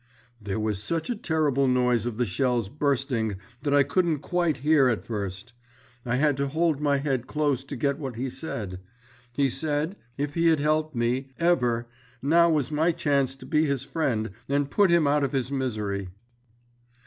[0.41, 4.87] There was such a terrible noise of the shells bursting that I couldn't quite hear
[4.89, 5.53] at first—
[6.07, 8.79] I had to hold my head close to get what he said....
[9.33, 14.31] He said—if he had helped me, ever—now was my chance to be his friend...
[14.49, 16.09] and put him out of his misery...."